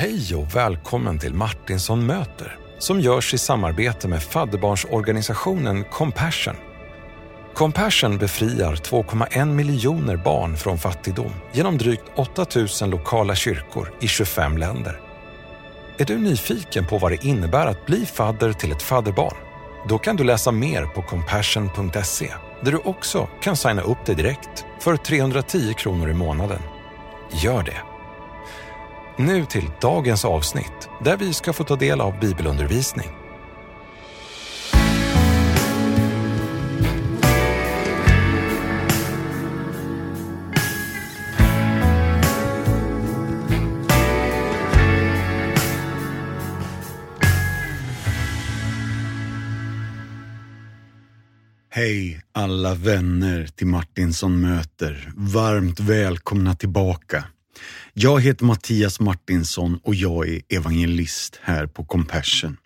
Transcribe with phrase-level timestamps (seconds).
[0.00, 6.54] Hej och välkommen till Martinsson möter som görs i samarbete med fadderbarnsorganisationen Compassion.
[7.54, 12.46] Compassion befriar 2,1 miljoner barn från fattigdom genom drygt 8
[12.80, 15.00] 000 lokala kyrkor i 25 länder.
[15.98, 19.36] Är du nyfiken på vad det innebär att bli fadder till ett fadderbarn?
[19.88, 24.64] Då kan du läsa mer på compassion.se där du också kan signa upp dig direkt
[24.80, 26.60] för 310 kronor i månaden.
[27.42, 27.97] Gör det!
[29.20, 33.06] Nu till dagens avsnitt där vi ska få ta del av bibelundervisning.
[51.70, 55.12] Hej alla vänner till Martinsson möter.
[55.16, 57.24] Varmt välkomna tillbaka.
[57.94, 62.56] Jag heter Mattias Martinsson och jag är evangelist här på Compassion.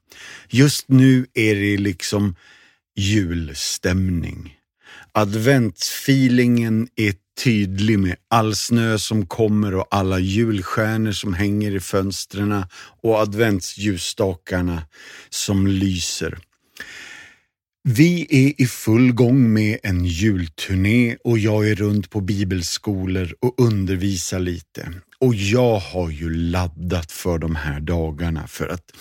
[0.48, 2.36] Just nu är det liksom
[2.96, 4.56] julstämning.
[5.12, 12.64] Adventsfeelingen är tydlig med all snö som kommer och alla julstjärnor som hänger i fönstren
[13.02, 14.82] och adventsljusstakarna
[15.30, 16.38] som lyser.
[17.84, 23.54] Vi är i full gång med en julturné och jag är runt på bibelskolor och
[23.60, 24.88] undervisar lite.
[25.18, 28.92] Och jag har ju laddat för de här dagarna för att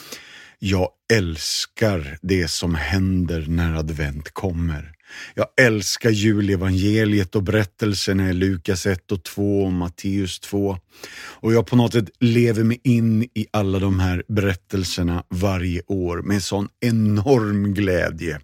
[0.59, 4.91] jag älskar det som händer när advent kommer.
[5.35, 10.77] Jag älskar julevangeliet och berättelserna i Lukas 1 och 2 och Matteus 2.
[11.13, 16.21] Och jag på något sätt lever mig in i alla de här berättelserna varje år
[16.21, 18.39] med sån enorm glädje.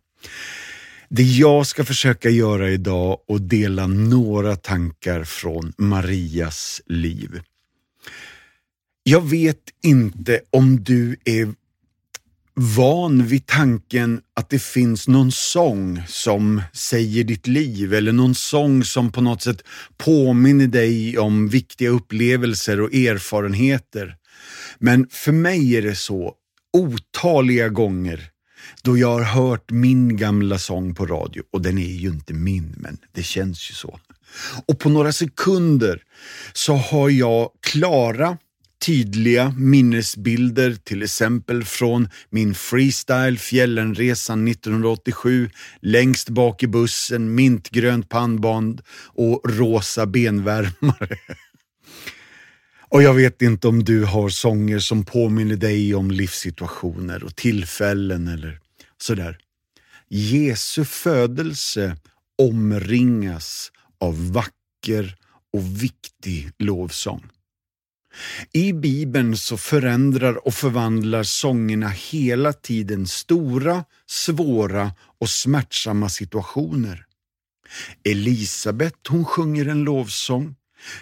[1.09, 7.41] Det jag ska försöka göra idag och dela några tankar från Marias liv.
[9.03, 11.53] Jag vet inte om du är
[12.59, 18.83] van vid tanken att det finns någon sång som säger ditt liv eller någon sång
[18.83, 19.63] som på något sätt
[19.97, 24.15] påminner dig om viktiga upplevelser och erfarenheter.
[24.79, 26.33] Men för mig är det så
[26.73, 28.29] otaliga gånger
[28.87, 32.75] då jag har hört min gamla sång på radio och den är ju inte min,
[32.77, 33.99] men det känns ju så.
[34.65, 36.03] Och på några sekunder
[36.53, 38.37] så har jag klara,
[38.85, 45.49] tydliga minnesbilder, till exempel från min freestyle Fjällenresan 1987,
[45.81, 48.81] längst bak i bussen, mintgrönt pannband
[49.13, 51.17] och rosa benvärmare.
[52.89, 58.27] Och jag vet inte om du har sånger som påminner dig om livssituationer och tillfällen
[58.27, 58.59] eller
[59.01, 59.37] sådär.
[60.07, 61.97] Jesu födelse
[62.37, 65.15] omringas av vacker
[65.53, 67.29] och viktig lovsång.
[68.53, 77.05] I Bibeln så förändrar och förvandlar sångerna hela tiden stora, svåra och smärtsamma situationer.
[78.03, 80.55] Elisabet hon sjunger en lovsång.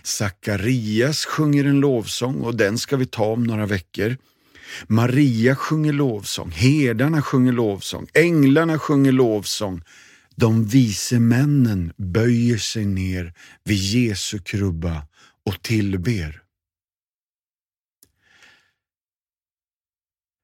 [0.04, 4.18] Sakarias sjunger en lovsång och den ska vi ta om några veckor.
[4.88, 9.82] Maria sjunger lovsång, herdarna sjunger lovsång, änglarna sjunger lovsång.
[10.36, 13.34] De vise männen böjer sig ner
[13.64, 15.08] vid Jesu krubba
[15.46, 16.42] och tillber.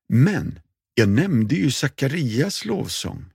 [0.09, 0.59] Men
[0.93, 3.25] jag nämnde ju Sakarias lovsång.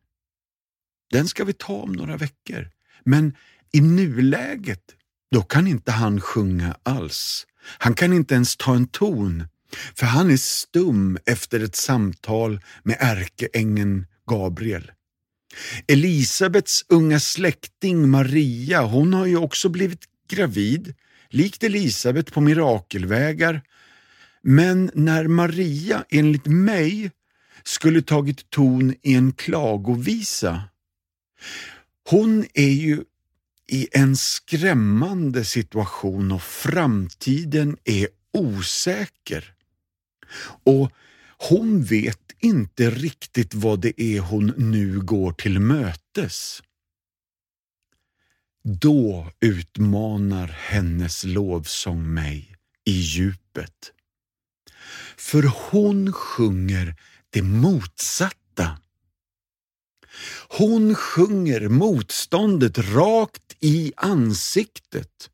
[1.10, 2.70] Den ska vi ta om några veckor.
[3.04, 3.36] Men
[3.72, 4.82] i nuläget,
[5.30, 7.46] då kan inte han sjunga alls.
[7.78, 9.48] Han kan inte ens ta en ton
[9.94, 14.90] för han är stum efter ett samtal med ärkeängeln Gabriel.
[15.86, 20.94] Elisabets unga släkting Maria, hon har ju också blivit gravid,
[21.30, 23.62] likt Elisabet på mirakelvägar.
[24.42, 27.10] Men när Maria, enligt mig,
[27.64, 30.62] skulle tagit ton i en klagovisa,
[32.10, 33.04] hon är ju
[33.68, 39.55] i en skrämmande situation och framtiden är osäker.
[40.64, 40.92] Och
[41.38, 46.62] hon vet inte riktigt vad det är hon nu går till mötes.
[48.62, 53.92] Då utmanar hennes lovsång mig i djupet.
[55.16, 56.94] För hon sjunger
[57.30, 58.78] det motsatta.
[60.48, 65.30] Hon sjunger motståndet rakt i ansiktet.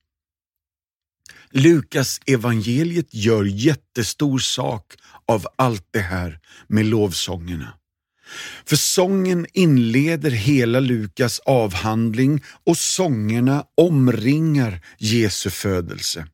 [1.52, 4.94] Lukas evangeliet gör jättestor sak
[5.28, 6.38] av allt det här
[6.68, 7.74] med lovsångerna.
[8.64, 16.26] För sången inleder hela Lukas avhandling och sångerna omringar Jesu födelse.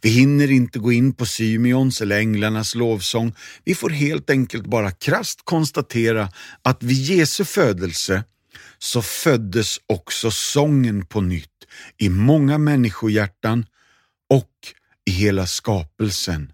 [0.00, 3.34] Vi hinner inte gå in på Symeons eller änglarnas lovsång.
[3.64, 6.28] Vi får helt enkelt bara krast konstatera
[6.62, 8.24] att vid Jesu födelse
[8.78, 11.50] så föddes också sången på nytt
[11.98, 13.66] i många människohjärtan
[14.30, 14.52] och
[15.04, 16.52] i hela skapelsen,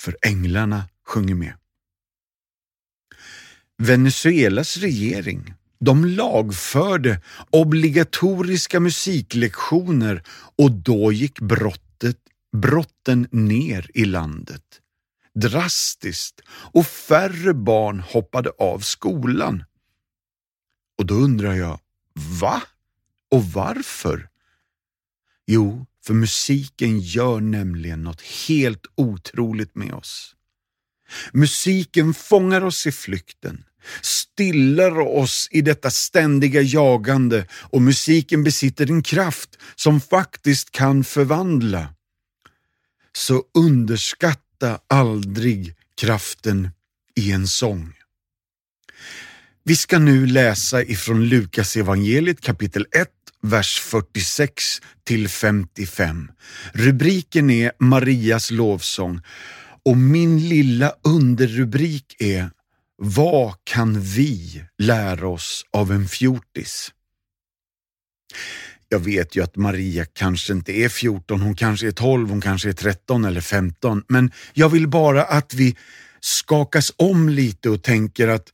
[0.00, 1.54] för änglarna sjunger med.
[3.76, 7.20] Venezuelas regering de lagförde
[7.50, 10.22] obligatoriska musiklektioner
[10.56, 12.18] och då gick brottet,
[12.56, 14.62] brotten ner i landet.
[15.34, 19.64] Drastiskt och färre barn hoppade av skolan.
[20.98, 21.80] Och då undrar jag,
[22.40, 22.62] va?
[23.30, 24.28] Och varför?
[25.46, 30.34] Jo, för musiken gör nämligen något helt otroligt med oss.
[31.32, 33.64] Musiken fångar oss i flykten,
[34.02, 41.94] stillar oss i detta ständiga jagande och musiken besitter en kraft som faktiskt kan förvandla.
[43.12, 46.70] Så underskatta aldrig kraften
[47.16, 47.94] i en sång.
[49.68, 53.08] Vi ska nu läsa ifrån Lukas evangeliet kapitel 1,
[53.42, 56.30] vers 46 till 55.
[56.72, 59.20] Rubriken är Marias lovsång
[59.84, 62.50] och min lilla underrubrik är
[62.96, 66.92] Vad kan vi lära oss av en fjortis?
[68.88, 72.68] Jag vet ju att Maria kanske inte är 14, hon kanske är 12, hon kanske
[72.68, 75.76] är 13 eller 15, men jag vill bara att vi
[76.20, 78.50] skakas om lite och tänker att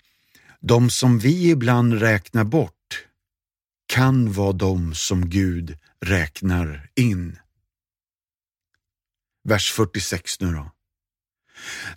[0.67, 3.07] de som vi ibland räknar bort
[3.87, 7.39] kan vara de som Gud räknar in.
[9.49, 10.71] Vers 46 nu då.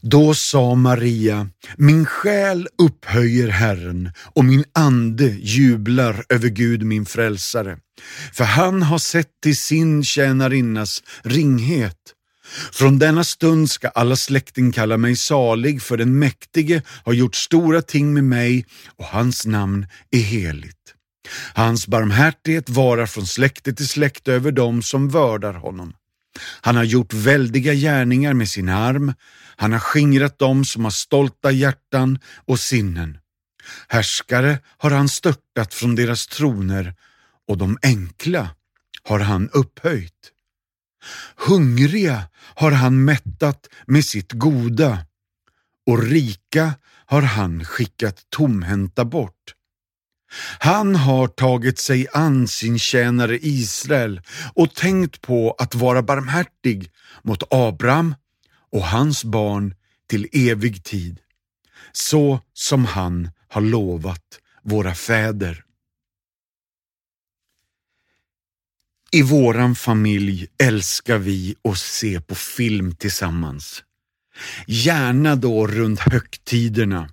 [0.02, 7.80] Då sa Maria, min själ upphöjer Herren och min ande jublar över Gud min frälsare.
[8.34, 12.14] För han har sett till sin tjänarinnas ringhet.
[12.72, 17.82] Från denna stund ska alla släkting kalla mig salig, för den mäktige har gjort stora
[17.82, 18.66] ting med mig
[18.96, 20.94] och hans namn är heligt.
[21.54, 25.94] Hans barmhärtighet varar från släkte till släkte över dem som vördar honom.
[26.62, 29.14] Han har gjort väldiga gärningar med sin arm,
[29.56, 33.18] han har skingrat dem som har stolta hjärtan och sinnen.
[33.88, 36.94] Härskare har han störtat från deras troner
[37.48, 38.50] och de enkla
[39.04, 40.32] har han upphöjt.
[41.36, 42.24] Hungriga
[42.56, 45.06] har han mättat med sitt goda
[45.88, 46.74] och rika
[47.06, 49.54] har han skickat tomhänta bort.
[50.60, 54.22] Han har tagit sig an sin tjänare Israel
[54.54, 56.92] och tänkt på att vara barmhärtig
[57.24, 58.16] mot Abraham
[58.72, 59.74] och hans barn
[60.10, 61.20] till evig tid,
[61.92, 65.67] så som han har lovat våra fäder.
[69.12, 73.84] I våran familj älskar vi att se på film tillsammans.
[74.68, 77.10] Gärna då runt högtiderna.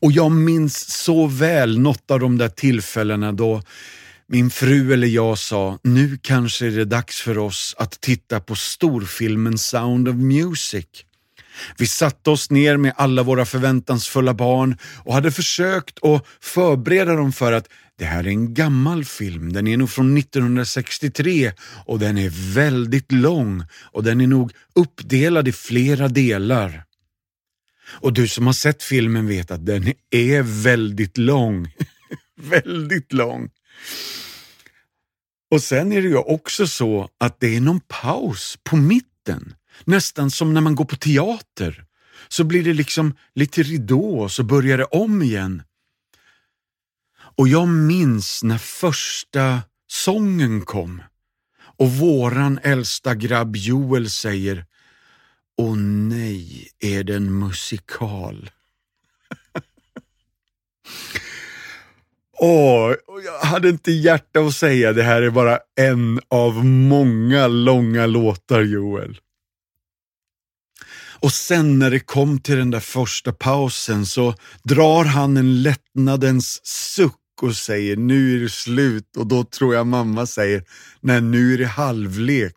[0.00, 3.62] Och jag minns så väl något av de där tillfällena då
[4.26, 8.54] min fru eller jag sa, nu kanske är det dags för oss att titta på
[8.54, 10.86] storfilmen Sound of Music.
[11.76, 17.32] Vi satte oss ner med alla våra förväntansfulla barn och hade försökt att förbereda dem
[17.32, 21.52] för att det här är en gammal film, den är nog från 1963
[21.86, 26.84] och den är väldigt lång och den är nog uppdelad i flera delar.
[28.00, 31.68] Och du som har sett filmen vet att den är väldigt lång.
[32.36, 33.50] väldigt lång.
[35.50, 39.54] Och sen är det ju också så att det är någon paus på mitten.
[39.84, 41.84] Nästan som när man går på teater.
[42.28, 45.62] Så blir det liksom lite ridå och så börjar det om igen.
[47.38, 51.02] Och jag minns när första sången kom
[51.78, 54.64] och våran äldsta grabb Joel säger
[55.58, 58.50] Åh nej, är det en musikal?
[62.38, 68.06] Åh, jag hade inte hjärta att säga det här är bara en av många långa
[68.06, 69.20] låtar Joel.
[71.20, 76.66] Och sen när det kom till den där första pausen så drar han en lättnadens
[76.66, 80.64] suck och säger nu är det slut och då tror jag mamma säger
[81.00, 82.54] nej nu är det halvlek.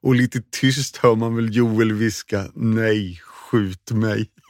[0.00, 4.30] Och lite tyst hör man väl Joel viska nej, skjut mig.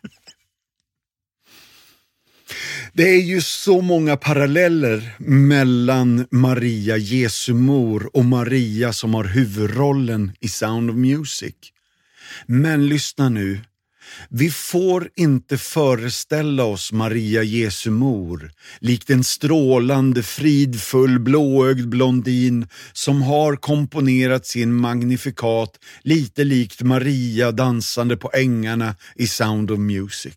[2.93, 10.33] Det är ju så många paralleller mellan Maria, Jesu mor, och Maria som har huvudrollen
[10.41, 11.55] i Sound of Music.
[12.47, 13.61] Men lyssna nu.
[14.29, 23.23] Vi får inte föreställa oss Maria Jesu mor, likt en strålande, fridfull, blåögd blondin som
[23.23, 30.37] har komponerat sin magnifikat lite likt Maria dansande på ängarna i Sound of Music.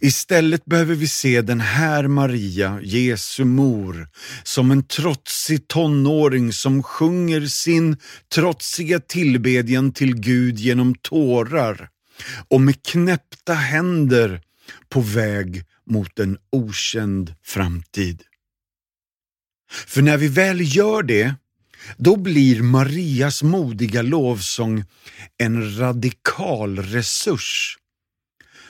[0.00, 4.08] Istället behöver vi se den här Maria, Jesu mor,
[4.42, 7.96] som en trotsig tonåring som sjunger sin
[8.34, 11.88] trotsiga tillbedjan till Gud genom tårar
[12.48, 14.42] och med knäppta händer
[14.88, 18.22] på väg mot en okänd framtid.
[19.70, 21.34] För när vi väl gör det,
[21.96, 24.84] då blir Marias modiga lovsång
[25.38, 27.78] en radikal resurs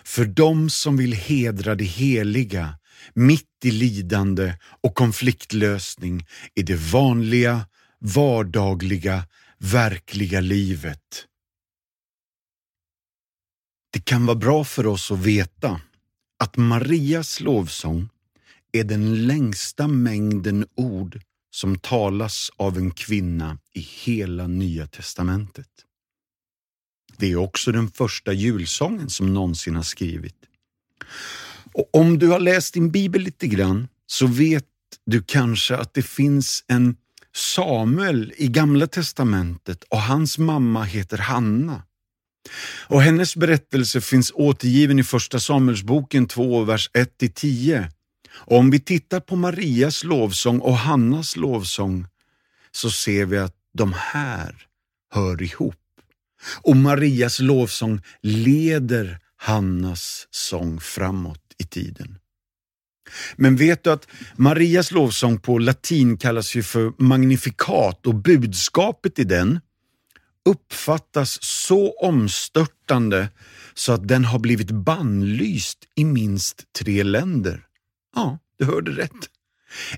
[0.05, 2.79] för dem som vill hedra det heliga
[3.15, 7.67] mitt i lidande och konfliktlösning i det vanliga,
[8.01, 9.25] vardagliga,
[9.59, 11.27] verkliga livet.
[13.95, 15.81] Det kan vara bra för oss att veta
[16.39, 18.09] att Marias lovsång
[18.73, 21.21] är den längsta mängden ord
[21.51, 25.69] som talas av en kvinna i hela Nya testamentet.
[27.17, 30.37] Det är också den första julsången som någonsin har skrivit.
[31.73, 34.67] Och om du har läst din bibel lite grann så vet
[35.07, 36.97] du kanske att det finns en
[37.35, 41.83] Samuel i Gamla testamentet och hans mamma heter Hanna.
[42.87, 47.87] Och hennes berättelse finns återgiven i Första Samuelsboken 2, vers 1-10.
[48.35, 52.07] Och om vi tittar på Marias lovsång och Hannas lovsång
[52.73, 54.55] så ser vi att de här
[55.15, 55.75] hör ihop.
[56.63, 62.19] Och Marias lovsång leder Hannas sång framåt i tiden.
[63.37, 69.25] Men vet du att Marias lovsång på latin kallas ju för magnifikat och budskapet i
[69.25, 69.61] den
[70.45, 73.29] uppfattas så omstörtande
[73.75, 77.67] så att den har blivit bannlyst i minst tre länder.
[78.17, 79.31] Ja, du hörde rätt.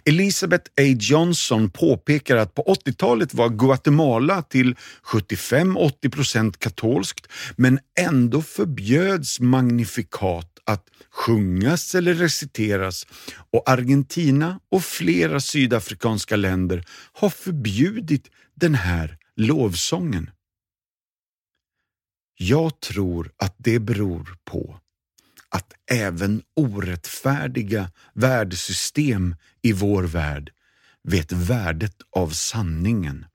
[0.05, 0.83] Elizabeth A.
[1.01, 7.27] Johnson påpekar att på 80-talet var Guatemala till 75-80 procent katolskt,
[7.57, 13.07] men ändå förbjöds magnifikat att sjungas eller reciteras
[13.53, 20.31] och Argentina och flera sydafrikanska länder har förbjudit den här lovsången.
[22.39, 24.81] Jag tror att det beror på
[25.49, 30.53] att även orättfärdiga värdesystem i vår värld
[31.03, 33.27] vet värdet av sanningen.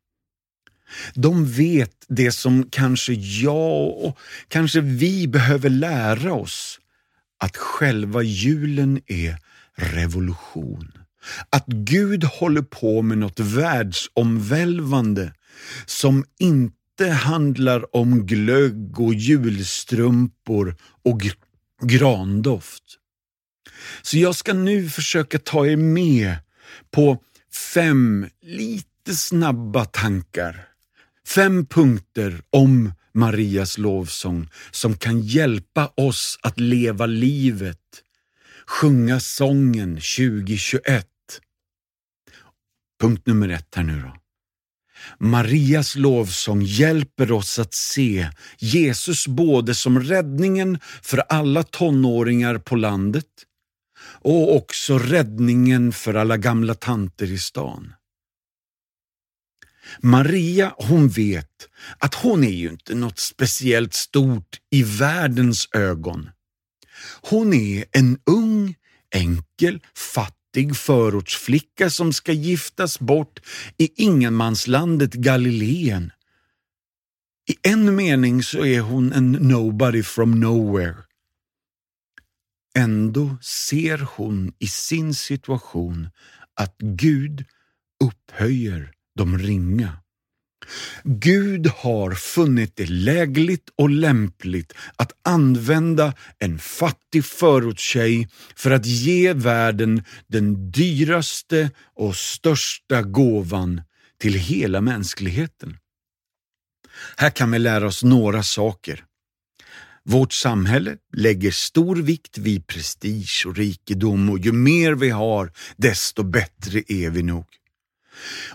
[1.13, 6.79] De vet det som kanske jag och kanske vi behöver lära oss,
[7.39, 9.37] att själva julen är
[9.75, 10.91] revolution.
[11.49, 15.33] Att Gud håller på med något världsomvälvande
[15.85, 21.21] som inte handlar om glögg och julstrumpor och
[21.83, 22.83] grandoft.
[24.01, 26.35] Så jag ska nu försöka ta er med
[26.91, 27.23] på
[27.73, 30.67] fem lite snabba tankar.
[31.27, 38.03] Fem punkter om Marias lovsång som kan hjälpa oss att leva livet,
[38.65, 41.07] sjunga sången 2021.
[43.01, 44.20] Punkt nummer ett här nu då.
[45.19, 53.25] Marias lovsång hjälper oss att se Jesus både som räddningen för alla tonåringar på landet
[54.21, 57.93] och också räddningen för alla gamla tanter i stan.
[59.99, 66.29] Maria hon vet att hon är ju inte något speciellt stort i världens ögon.
[67.21, 68.75] Hon är en ung,
[69.15, 73.39] enkel, fattig fattig förortsflicka som ska giftas bort
[73.77, 76.11] i ingenmanslandet Galileen.
[77.49, 80.95] I en mening så är hon en nobody from nowhere.
[82.75, 86.09] Ändå ser hon i sin situation
[86.55, 87.45] att Gud
[88.03, 90.00] upphöjer de ringa.
[91.03, 99.33] Gud har funnit det lägligt och lämpligt att använda en fattig förortstjej för att ge
[99.33, 103.81] världen den dyraste och största gåvan
[104.19, 105.77] till hela mänskligheten.
[107.17, 109.05] Här kan vi lära oss några saker.
[110.03, 116.23] Vårt samhälle lägger stor vikt vid prestige och rikedom och ju mer vi har, desto
[116.23, 117.45] bättre är vi nog.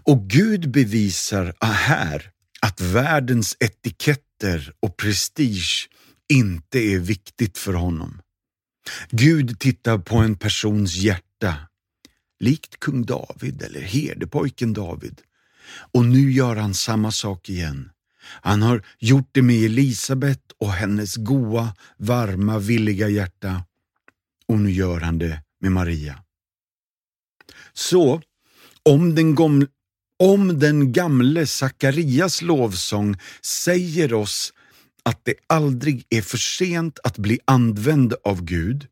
[0.03, 5.89] Och Gud bevisar här att världens etiketter och prestige
[6.29, 8.21] inte är viktigt för honom.
[9.11, 11.57] Gud tittar på en persons hjärta,
[12.41, 15.21] likt kung David eller herdepojken David.
[15.93, 17.91] Och nu gör han samma sak igen.
[18.23, 23.65] Han har gjort det med Elisabet och hennes goa, varma, villiga hjärta.
[24.47, 26.23] Och nu gör han det med Maria.
[27.73, 28.23] Så,
[28.87, 29.66] om den, gom,
[30.19, 34.52] om den gamle Sakarias lovsång säger oss
[35.02, 38.87] att det aldrig är för sent att bli använd av Gud,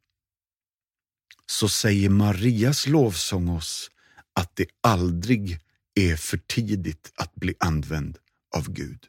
[1.47, 3.91] så säger Marias lovsång oss
[4.35, 5.59] att det aldrig
[5.95, 8.19] är för tidigt att bli använd
[8.57, 9.07] av Gud.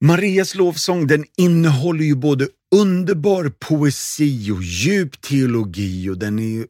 [0.00, 6.66] Marias lovsång den innehåller ju både underbar poesi och djup teologi och den är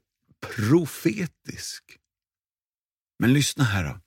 [0.57, 1.83] profetisk.
[3.19, 4.01] Men lyssna här då.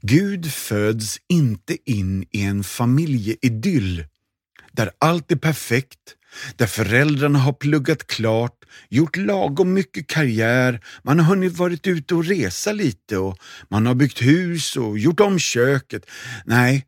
[0.00, 4.06] Gud föds inte in i en familjeidyll
[4.72, 5.98] där allt är perfekt,
[6.56, 12.24] där föräldrarna har pluggat klart, gjort lagom mycket karriär, man har hunnit varit ute och
[12.24, 16.10] resa lite och man har byggt hus och gjort om köket.
[16.44, 16.86] Nej,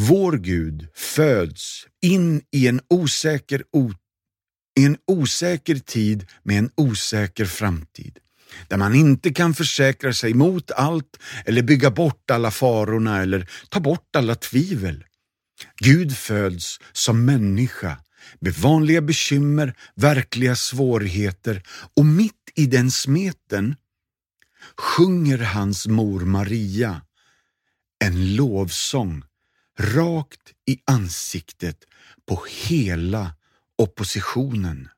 [0.00, 3.62] vår Gud föds in i en osäker,
[4.80, 8.18] i en osäker tid med en osäker framtid
[8.68, 13.80] där man inte kan försäkra sig mot allt eller bygga bort alla farorna eller ta
[13.80, 15.04] bort alla tvivel.
[15.76, 17.96] Gud föds som människa
[18.40, 21.62] med vanliga bekymmer, verkliga svårigheter
[21.96, 23.76] och mitt i den smeten
[24.76, 27.02] sjunger hans mor Maria
[28.04, 29.22] en lovsång
[29.78, 31.78] rakt i ansiktet
[32.28, 33.34] på hela
[33.78, 34.88] oppositionen.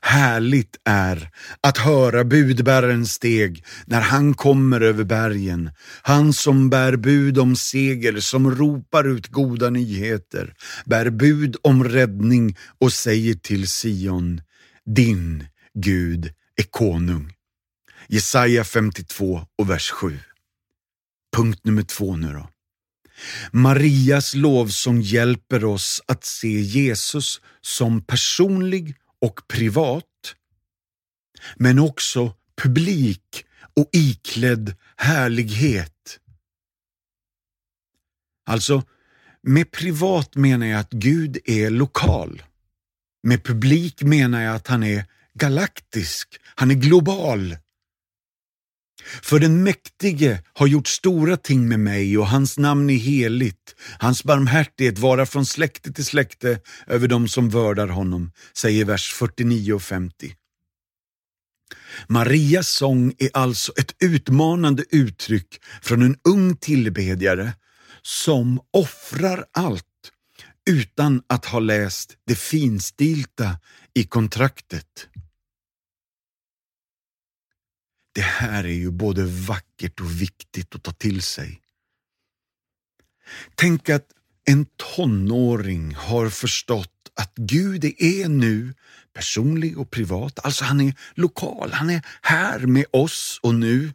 [0.00, 1.30] Härligt är
[1.60, 5.70] att höra budbärarens steg när han kommer över bergen.
[6.02, 12.56] Han som bär bud om seger, som ropar ut goda nyheter, bär bud om räddning
[12.80, 14.40] och säger till Sion,
[14.84, 17.32] din Gud är konung.
[18.08, 20.18] Jesaja 52 och vers 7.
[21.36, 22.48] Punkt nummer två nu då.
[23.52, 30.04] Marias lovsång hjälper oss att se Jesus som personlig och privat,
[31.56, 33.44] men också publik
[33.76, 36.18] och iklädd härlighet.
[38.46, 38.82] Alltså,
[39.42, 42.42] med privat menar jag att Gud är lokal.
[43.22, 45.04] Med publik menar jag att han är
[45.34, 47.56] galaktisk, han är global.
[49.22, 53.74] För den mäktige har gjort stora ting med mig och hans namn är heligt.
[53.98, 59.72] Hans barmhärtighet varar från släkte till släkte över dem som vördar honom, säger vers 49
[59.72, 60.34] och 50.
[62.08, 67.52] Marias sång är alltså ett utmanande uttryck från en ung tillbedjare
[68.02, 69.84] som offrar allt
[70.70, 73.58] utan att ha läst det finstilta
[73.94, 75.08] i kontraktet.
[78.12, 81.60] Det här är ju både vackert och viktigt att ta till sig.
[83.54, 84.06] Tänk att
[84.44, 88.74] en tonåring har förstått att Gud är nu
[89.14, 93.92] personlig och privat, alltså han är lokal, han är här med oss och nu.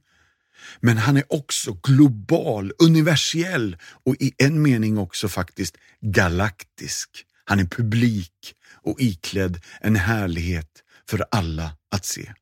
[0.79, 7.25] Men han är också global, universell och i en mening också faktiskt galaktisk.
[7.45, 12.33] Han är publik och iklädd en härlighet för alla att se.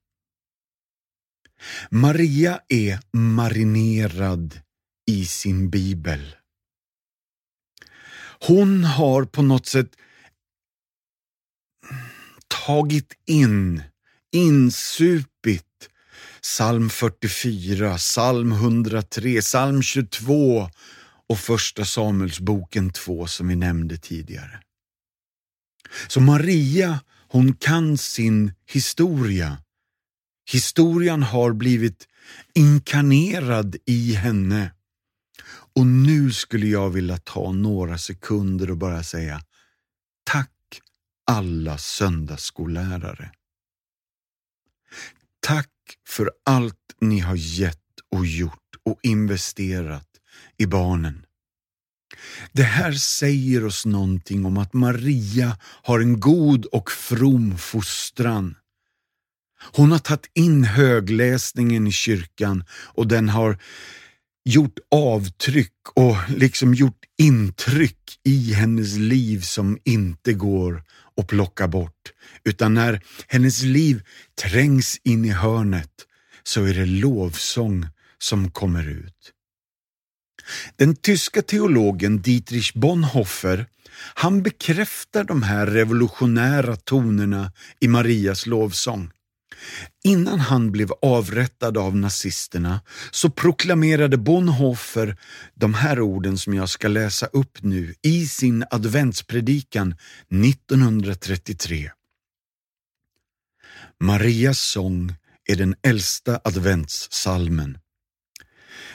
[1.89, 4.59] Maria är marinerad
[5.07, 6.35] i sin bibel.
[8.47, 9.89] Hon har på något sätt
[12.47, 13.83] tagit in,
[14.31, 15.89] insupit
[16.41, 20.69] psalm 44, psalm 103, psalm 22
[21.29, 24.59] och första Samuelsboken 2 som vi nämnde tidigare.
[26.07, 29.57] Så Maria, hon kan sin historia
[30.51, 32.07] Historien har blivit
[32.53, 34.71] inkarnerad i henne.
[35.75, 39.41] Och nu skulle jag vilja ta några sekunder och bara säga
[40.23, 40.81] tack
[41.31, 43.31] alla söndagsskollärare.
[45.39, 45.71] Tack
[46.07, 47.79] för allt ni har gett
[48.11, 50.07] och gjort och investerat
[50.57, 51.25] i barnen.
[52.51, 58.55] Det här säger oss någonting om att Maria har en god och from fostran.
[59.73, 63.57] Hon har tagit in högläsningen i kyrkan och den har
[64.45, 70.83] gjort avtryck och liksom gjort intryck i hennes liv som inte går
[71.17, 72.11] att plocka bort.
[72.43, 74.01] Utan när hennes liv
[74.41, 75.91] trängs in i hörnet
[76.43, 77.85] så är det lovsång
[78.17, 79.31] som kommer ut.
[80.75, 83.65] Den tyska teologen Dietrich Bonhoeffer
[83.97, 89.11] han bekräftar de här revolutionära tonerna i Marias lovsång.
[90.03, 95.17] Innan han blev avrättad av nazisterna så proklamerade Bonhoeffer
[95.53, 99.95] de här orden som jag ska läsa upp nu i sin adventspredikan
[100.45, 101.91] 1933.
[103.99, 105.15] Marias sång
[105.45, 107.77] är den äldsta adventssalmen.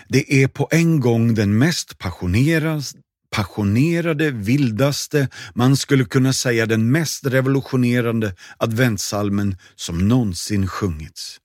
[0.08, 2.82] Det är på en gång den mest passionerade,
[3.30, 11.40] passionerade, vildaste, man skulle kunna säga den mest revolutionerande adventssalmen som någonsin sjungits.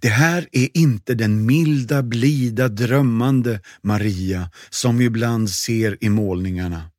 [0.00, 6.90] Det här är inte den milda, blida, drömmande Maria som vi ibland ser i målningarna.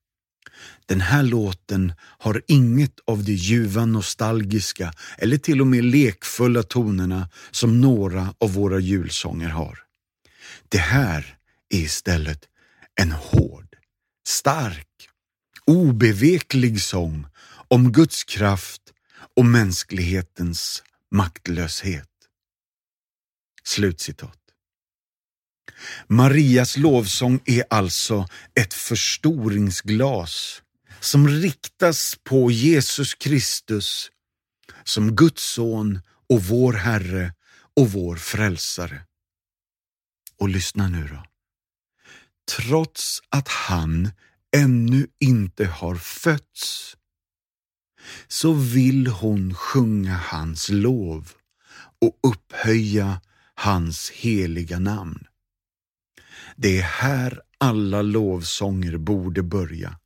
[0.86, 7.30] Den här låten har inget av de ljuva nostalgiska eller till och med lekfulla tonerna
[7.52, 9.80] som några av våra julsånger har.
[10.70, 11.36] Det här
[11.70, 12.40] är istället
[12.96, 13.69] en hård,
[14.30, 15.10] stark,
[15.66, 17.26] obeveklig sång
[17.68, 18.82] om Guds kraft
[19.36, 22.10] och mänsklighetens maktlöshet.
[23.64, 24.38] Slutcitat.
[26.08, 30.62] Marias lovsång är alltså ett förstoringsglas
[31.00, 34.12] som riktas på Jesus Kristus
[34.84, 37.34] som Guds son och vår Herre
[37.76, 39.06] och vår Frälsare.
[40.38, 41.29] Och lyssna nu då.
[42.58, 44.12] Trots att han
[44.56, 46.96] ännu inte har fötts
[48.28, 51.32] så vill hon sjunga hans lov
[52.02, 53.22] och upphöja
[53.56, 55.28] hans heliga namn.
[56.56, 60.00] Det är här alla lovsånger borde börja.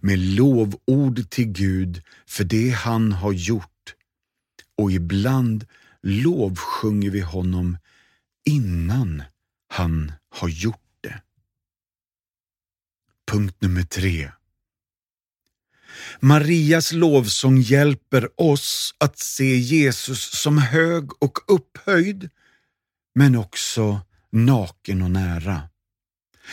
[0.00, 3.94] Med lovord till Gud för det han har gjort
[4.78, 5.66] och ibland
[6.02, 7.78] lovsjunger vi honom
[8.44, 9.22] innan
[9.68, 10.81] han har gjort.
[13.32, 14.30] Punkt nummer tre.
[16.20, 22.30] Marias lovsång hjälper oss att se Jesus som hög och upphöjd,
[23.14, 24.00] men också
[24.32, 25.62] naken och nära.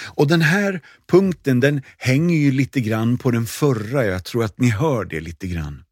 [0.06, 4.60] Och den här punkten den hänger ju lite grann på den förra, jag tror att
[4.60, 5.84] ni hör det lite grann.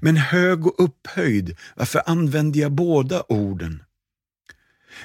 [0.00, 3.82] Men hög och upphöjd, varför använder jag båda orden?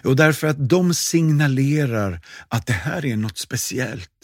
[0.03, 4.20] Och därför att de signalerar att det här är något speciellt.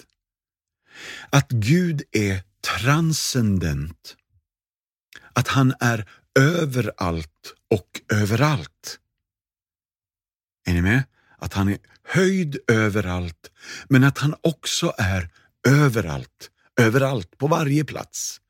[1.30, 2.44] Att Gud är
[2.82, 4.16] transcendent.
[5.34, 9.00] Att han är överallt och överallt.
[10.66, 11.04] Är ni med?
[11.38, 13.52] Att han är höjd överallt,
[13.90, 15.30] men att han också är
[15.68, 18.42] överallt, överallt, på varje plats.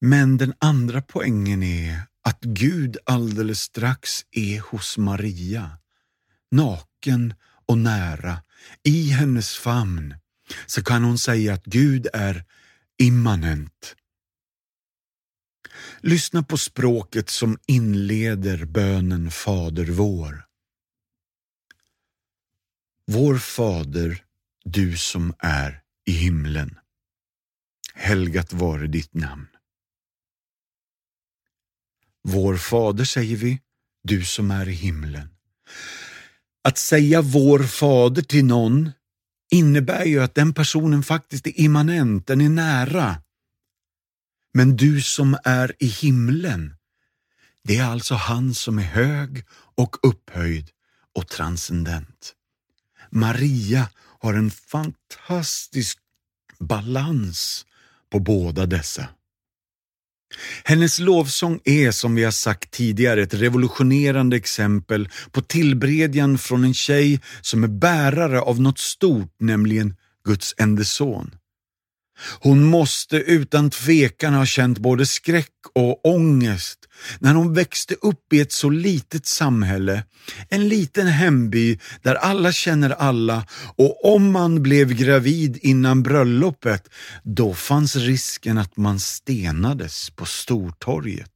[0.00, 5.70] Men den andra poängen är att Gud alldeles strax är hos Maria,
[6.50, 7.34] naken
[7.70, 8.42] och nära,
[8.82, 10.14] i hennes famn,
[10.66, 12.44] så kan hon säga att Gud är
[12.98, 13.96] immanent.
[16.00, 20.46] Lyssna på språket som inleder bönen Fader vår.
[23.06, 24.24] Vår Fader,
[24.64, 26.78] du som är i himlen.
[27.94, 29.48] Helgat vare ditt namn.
[32.22, 33.60] Vår Fader säger vi,
[34.02, 35.28] du som är i himlen.
[36.62, 38.90] Att säga vår Fader till någon
[39.50, 43.22] innebär ju att den personen faktiskt är immanent, den är nära.
[44.54, 46.76] Men du som är i himlen,
[47.64, 49.44] det är alltså han som är hög
[49.74, 50.70] och upphöjd
[51.14, 52.34] och transcendent.
[53.10, 53.88] Maria
[54.20, 55.98] har en fantastisk
[56.58, 57.66] balans
[58.10, 59.08] på båda dessa.
[60.64, 66.74] Hennes lovsång är, som vi har sagt tidigare, ett revolutionerande exempel på tillbredjan från en
[66.74, 71.30] tjej som är bärare av något stort, nämligen Guds enda son.
[72.40, 76.78] Hon måste utan tvekan ha känt både skräck och ångest
[77.18, 80.04] när hon växte upp i ett så litet samhälle,
[80.48, 86.88] en liten hemby där alla känner alla och om man blev gravid innan bröllopet,
[87.22, 91.30] då fanns risken att man stenades på Stortorget.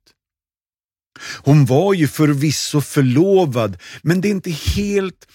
[1.42, 5.26] Hon var ju förvisso förlovad, men det är inte helt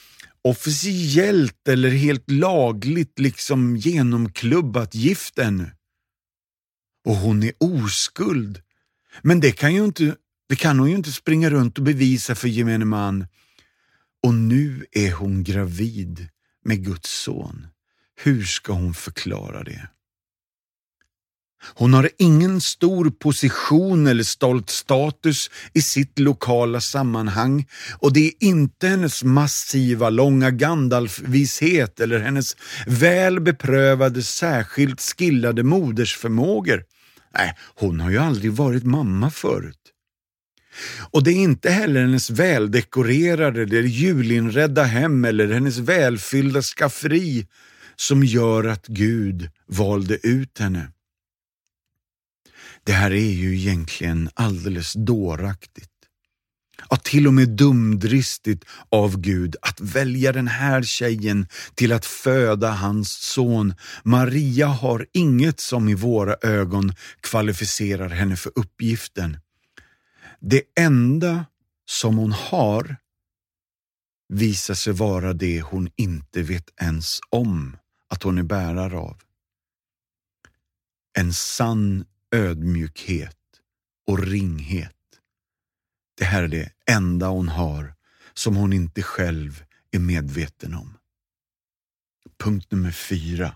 [0.43, 5.71] officiellt eller helt lagligt liksom genomklubbat gift ännu.
[7.05, 8.61] Och hon är oskuld.
[9.21, 10.15] Men det kan, ju inte,
[10.49, 13.27] det kan hon ju inte springa runt och bevisa för gemene man.
[14.23, 16.27] Och nu är hon gravid
[16.65, 17.67] med Guds son.
[18.15, 19.89] Hur ska hon förklara det?
[21.61, 27.67] Hon har ingen stor position eller stolt status i sitt lokala sammanhang
[27.99, 32.55] och det är inte hennes massiva, långa Gandalf-vishet eller hennes
[32.87, 36.83] väl beprövade, särskilt skillade modersförmågor.
[37.37, 39.75] Nej, hon har ju aldrig varit mamma förut.
[41.11, 47.47] Och det är inte heller hennes väldekorerade eller julinredda hem eller hennes välfyllda skafferi
[47.95, 50.91] som gör att Gud valde ut henne.
[52.89, 55.91] Det här är ju egentligen alldeles dåraktigt.
[56.89, 62.71] Ja, till och med dumdristigt av Gud att välja den här tjejen till att föda
[62.71, 63.73] hans son.
[64.03, 69.37] Maria har inget som i våra ögon kvalificerar henne för uppgiften.
[70.39, 71.45] Det enda
[71.85, 72.95] som hon har
[74.33, 79.21] visar sig vara det hon inte vet ens om att hon är bärare av.
[81.17, 83.37] En sann ödmjukhet
[84.07, 84.95] och ringhet.
[86.17, 87.93] Det här är det enda hon har
[88.33, 90.97] som hon inte själv är medveten om.
[92.43, 93.55] Punkt nummer fyra.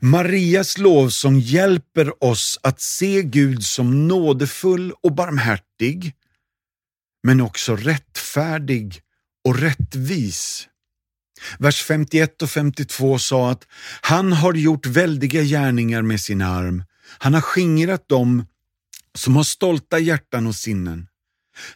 [0.00, 6.14] Marias lovsång hjälper oss att se Gud som nådefull och barmhärtig,
[7.22, 9.02] men också rättfärdig
[9.44, 10.68] och rättvis.
[11.58, 13.66] Vers 51 och 52 sa att
[14.00, 16.84] han har gjort väldiga gärningar med sin arm.
[17.18, 18.46] Han har skingrat dem
[19.14, 21.08] som har stolta hjärtan och sinnen.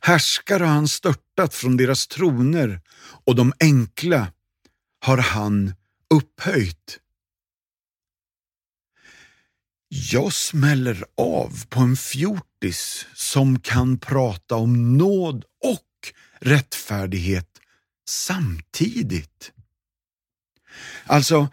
[0.01, 2.81] Härskare har han störtat från deras troner
[3.27, 4.33] och de enkla
[5.01, 5.75] har han
[6.14, 6.99] upphöjt.
[9.88, 17.58] Jag smäller av på en fjortis som kan prata om nåd och rättfärdighet
[18.09, 19.53] samtidigt.
[21.07, 21.49] Alltså,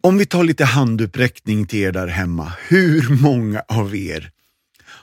[0.00, 2.52] om vi tar lite handuppräckning till er där hemma.
[2.68, 4.30] Hur många av er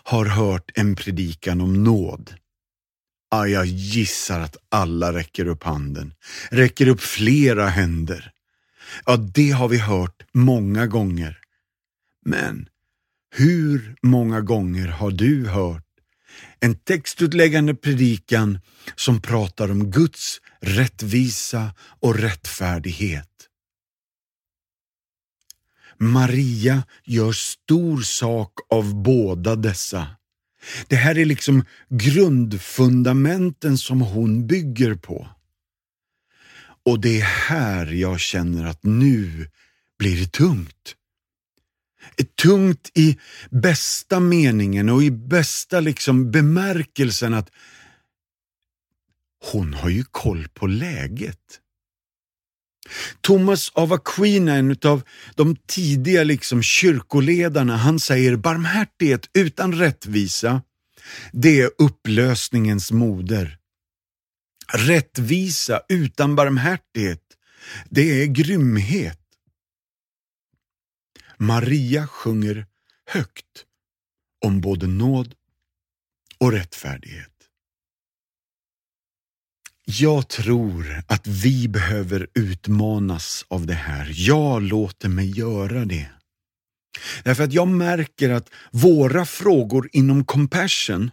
[0.03, 2.33] har hört en predikan om nåd?
[3.31, 6.13] Ah, jag gissar att alla räcker upp handen.
[6.51, 8.31] Räcker upp flera händer.
[9.05, 11.39] Ja, det har vi hört många gånger.
[12.25, 12.69] Men
[13.35, 15.88] hur många gånger har du hört
[16.59, 18.59] en textutläggande predikan
[18.95, 23.29] som pratar om Guds rättvisa och rättfärdighet?
[25.97, 30.07] Maria gör stor sak av båda dessa.
[30.87, 35.27] Det här är liksom grundfundamenten som hon bygger på.
[36.85, 39.49] Och det är här jag känner att nu
[39.99, 40.95] blir det tungt.
[42.41, 43.17] Tungt i
[43.49, 47.49] bästa meningen och i bästa liksom bemärkelsen att
[49.51, 51.59] hon har ju koll på läget.
[53.21, 55.01] Thomas av Aquina, en av
[55.35, 60.61] de tidiga liksom kyrkoledarna, han säger barmhärtighet utan rättvisa,
[61.31, 63.57] det är upplösningens moder.
[64.73, 67.23] Rättvisa utan barmhärtighet,
[67.89, 69.18] det är grymhet.
[71.39, 72.65] Maria sjunger
[73.05, 73.65] högt
[74.45, 75.35] om både nåd
[76.37, 77.31] och rättfärdighet.
[79.85, 84.11] Jag tror att vi behöver utmanas av det här.
[84.15, 86.09] Jag låter mig göra det.
[87.23, 91.11] Därför att jag märker att våra frågor inom Compassion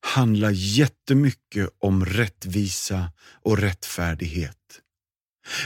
[0.00, 4.63] handlar jättemycket om rättvisa och rättfärdighet.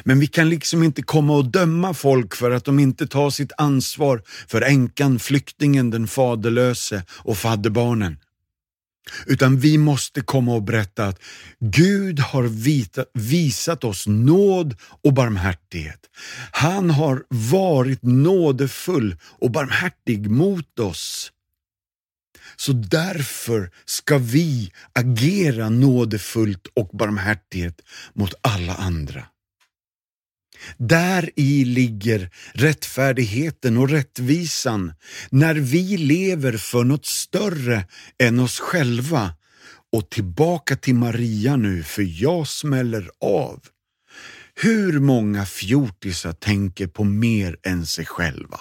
[0.04, 3.52] Men vi kan liksom inte komma och döma folk för att de inte tar sitt
[3.56, 8.16] ansvar för änkan, flyktingen, den faderlöse och fadderbarnen.
[9.26, 11.20] Utan vi måste komma och berätta att
[11.60, 16.00] Gud har vita, visat oss nåd och barmhärtighet.
[16.50, 21.32] Han har varit nådefull och barmhärtig mot oss.
[22.56, 27.80] Så därför ska vi agera nådefullt och barmhärtighet
[28.14, 29.24] mot alla andra.
[30.76, 34.92] Där i ligger rättfärdigheten och rättvisan
[35.30, 37.84] när vi lever för något större
[38.18, 39.34] än oss själva.
[39.92, 43.60] Och tillbaka till Maria nu, för jag smäller av.
[44.54, 48.60] Hur många fjortisar tänker på mer än sig själva?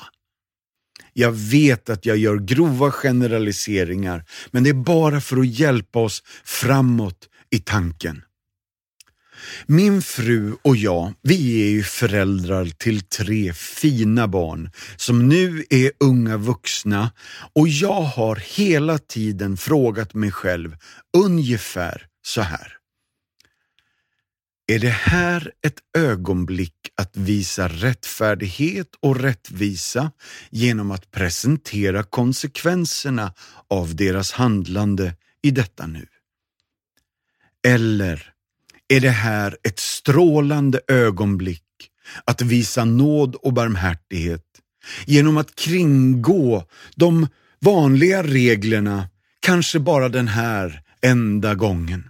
[1.14, 6.24] Jag vet att jag gör grova generaliseringar, men det är bara för att hjälpa oss
[6.44, 8.22] framåt i tanken.
[9.66, 15.92] Min fru och jag, vi är ju föräldrar till tre fina barn som nu är
[16.00, 17.12] unga vuxna
[17.54, 20.78] och jag har hela tiden frågat mig själv
[21.18, 22.78] ungefär så här.
[24.70, 30.12] Är det här ett ögonblick att visa rättfärdighet och rättvisa
[30.50, 33.34] genom att presentera konsekvenserna
[33.70, 36.08] av deras handlande i detta nu?
[37.68, 38.34] Eller
[38.88, 41.64] är det här ett strålande ögonblick
[42.26, 44.44] att visa nåd och barmhärtighet
[45.06, 46.64] genom att kringgå
[46.96, 47.28] de
[47.60, 52.10] vanliga reglerna, kanske bara den här enda gången.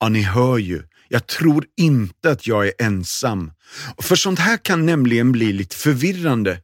[0.00, 3.52] Ja, ni hör ju, jag tror inte att jag är ensam.
[3.98, 6.60] För sånt här kan nämligen bli lite förvirrande.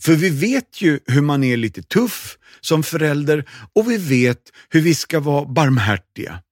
[0.00, 4.80] För vi vet ju hur man är lite tuff som förälder och vi vet hur
[4.80, 6.42] vi ska vara barmhärtiga.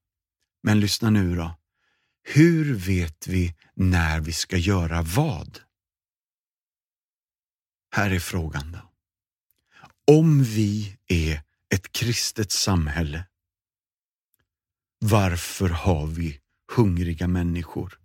[0.63, 1.59] Men lyssna nu då.
[2.23, 5.61] Hur vet vi när vi ska göra vad?
[7.91, 8.91] Här är frågan då.
[10.15, 11.43] Om vi är
[11.75, 13.25] ett kristet samhälle,
[14.99, 16.41] varför har vi
[16.77, 18.01] hungriga människor?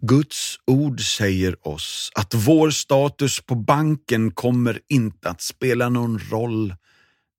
[0.00, 6.74] Guds ord säger oss att vår status på banken kommer inte att spela någon roll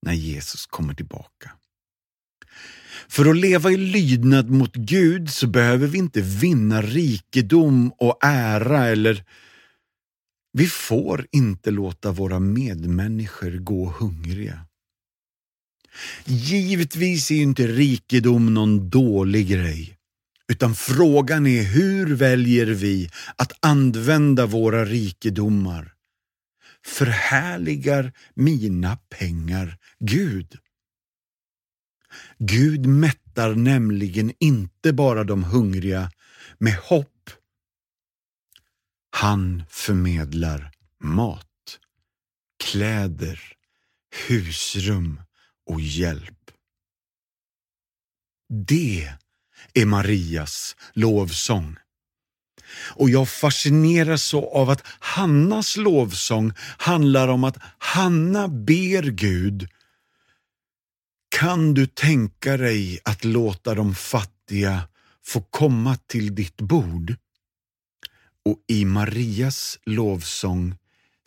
[0.01, 1.51] när Jesus kommer tillbaka.
[3.11, 8.85] För att leva i lydnad mot Gud så behöver vi inte vinna rikedom och ära
[8.85, 9.23] eller
[10.53, 14.65] vi får inte låta våra medmänniskor gå hungriga.
[16.25, 19.97] Givetvis är inte rikedom någon dålig grej,
[20.47, 25.93] utan frågan är hur väljer vi att använda våra rikedomar?
[26.85, 30.57] Förhärligar mina pengar Gud?
[32.39, 36.11] Gud mättar nämligen inte bara de hungriga
[36.57, 37.29] med hopp.
[39.09, 40.71] Han förmedlar
[41.03, 41.79] mat,
[42.63, 43.39] kläder,
[44.27, 45.21] husrum
[45.65, 46.51] och hjälp.
[48.67, 49.13] Det
[49.73, 51.75] är Marias lovsång.
[52.95, 59.69] Och jag fascineras så av att Hannas lovsång handlar om att Hanna ber Gud
[61.31, 64.87] kan du tänka dig att låta de fattiga
[65.25, 67.15] få komma till ditt bord?
[68.45, 70.75] Och i Marias lovsång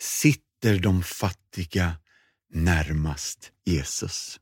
[0.01, 1.97] sitter de fattiga
[2.53, 4.39] närmast Jesus.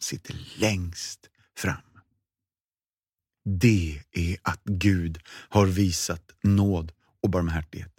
[0.00, 1.20] Sitter längst
[1.56, 2.00] fram.
[3.44, 7.94] Det är att Gud har visat nåd och barmhärtighet.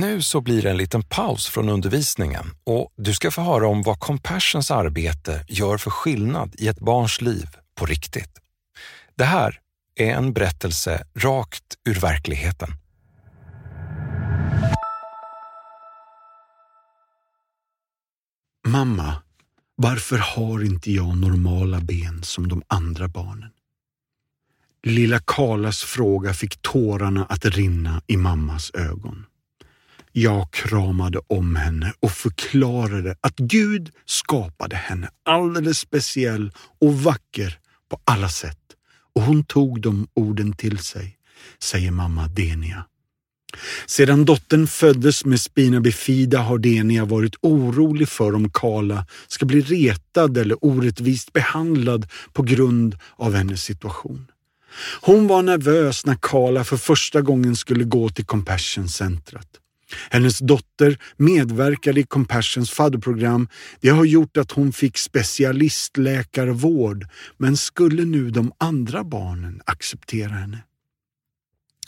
[0.00, 3.82] Nu så blir det en liten paus från undervisningen och du ska få höra om
[3.82, 8.38] vad Compassions arbete gör för skillnad i ett barns liv på riktigt.
[9.14, 9.60] Det här
[9.94, 12.68] är en berättelse rakt ur verkligheten.
[18.66, 19.14] Mamma,
[19.76, 23.50] varför har inte jag normala ben som de andra barnen?
[24.82, 29.26] Lilla Karlas fråga fick tårarna att rinna i mammas ögon.
[30.16, 37.58] Jag kramade om henne och förklarade att Gud skapade henne alldeles speciell och vacker
[37.90, 38.58] på alla sätt.
[39.14, 41.16] Och hon tog de orden till sig,
[41.62, 42.84] säger mamma Denia.
[43.86, 49.60] Sedan dottern föddes med spina bifida har Denia varit orolig för om Karla ska bli
[49.60, 54.26] retad eller orättvist behandlad på grund av hennes situation.
[55.00, 59.60] Hon var nervös när Karla för första gången skulle gå till Compassion-centret.
[60.10, 63.48] Hennes dotter medverkade i Compassions fadderprogram.
[63.80, 70.58] Det har gjort att hon fick specialistläkarvård, men skulle nu de andra barnen acceptera henne?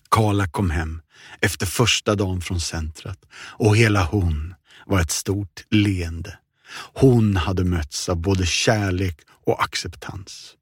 [0.09, 1.03] Karla kom hem
[1.41, 4.55] efter första dagen från centret och hela hon
[4.87, 6.39] var ett stort leende.
[6.95, 10.55] Hon hade mötts av både kärlek och acceptans.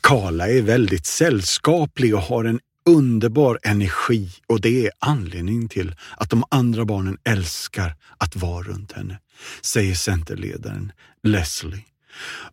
[0.00, 6.30] Karla är väldigt sällskaplig och har en underbar energi och det är anledningen till att
[6.30, 9.18] de andra barnen älskar att vara runt henne,
[9.62, 11.84] säger centerledaren Leslie.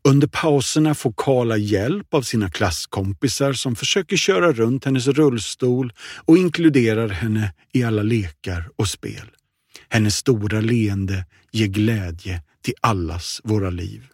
[0.03, 5.93] Under pauserna får Karla hjälp av sina klasskompisar som försöker köra runt hennes rullstol
[6.25, 9.29] och inkluderar henne i alla lekar och spel.
[9.89, 14.12] Hennes stora leende ger glädje till allas våra liv.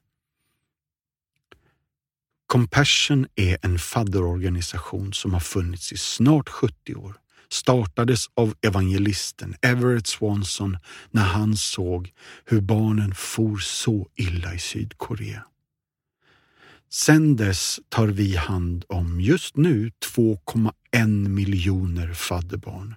[2.50, 7.16] Compassion är en fadderorganisation som har funnits i snart 70 år.
[7.50, 10.78] Startades av evangelisten Everett Swanson
[11.12, 12.14] när han såg
[12.46, 15.44] hur barnen for så illa i Sydkorea.
[16.90, 22.96] Sedan dess tar vi hand om just nu 2,1 miljoner fadderbarn.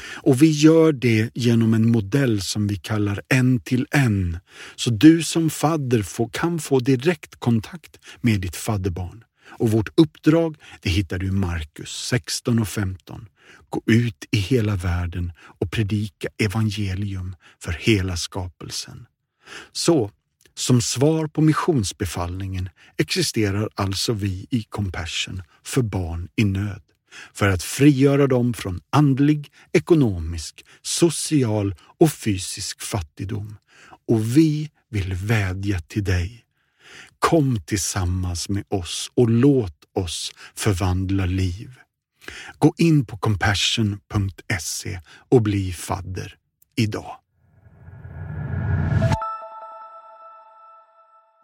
[0.00, 4.38] Och vi gör det genom en modell som vi kallar en till en.
[4.76, 9.24] Så du som fadder får, kan få direktkontakt med ditt fadderbarn.
[9.58, 13.28] Och vårt uppdrag det hittar du i Markus 16 och 15.
[13.70, 19.06] Gå ut i hela världen och predika evangelium för hela skapelsen.
[19.72, 20.10] Så,
[20.54, 26.83] som svar på missionsbefallningen existerar alltså vi i Compassion för barn i nöd
[27.32, 33.56] för att frigöra dem från andlig, ekonomisk, social och fysisk fattigdom.
[34.08, 36.44] Och vi vill vädja till dig.
[37.18, 41.70] Kom tillsammans med oss och låt oss förvandla liv.
[42.58, 46.36] Gå in på compassion.se och bli fadder
[46.76, 47.16] idag.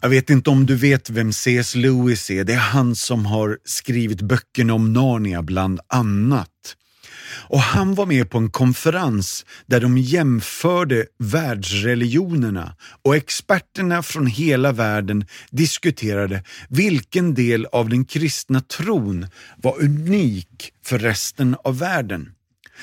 [0.02, 1.74] Jag vet inte om du vet vem C.S.
[1.74, 2.44] Lewis är.
[2.44, 6.76] Det är han som har skrivit böckerna om Narnia bland annat.
[7.48, 14.72] Och han var med på en konferens där de jämförde världsreligionerna och experterna från hela
[14.72, 19.26] världen diskuterade vilken del av den kristna tron
[19.56, 22.32] var unik för resten av världen.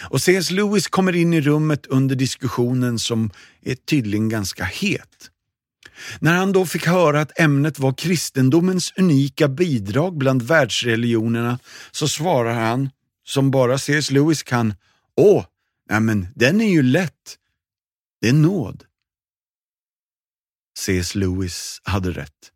[0.09, 0.51] Och C.S.
[0.51, 3.31] Lewis kommer in i rummet under diskussionen som
[3.65, 5.31] är tydligen ganska het.
[6.19, 11.59] När han då fick höra att ämnet var kristendomens unika bidrag bland världsreligionerna
[11.91, 12.89] så svarar han,
[13.23, 14.11] som bara C.S.
[14.11, 14.73] Lewis kan,
[15.15, 15.45] Åh,
[15.89, 17.37] nej men den är ju lätt.
[18.21, 18.83] Det är nåd.
[20.79, 21.15] C.S.
[21.15, 22.51] Lewis hade rätt.